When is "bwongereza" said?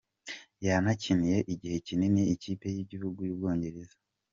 3.37-3.97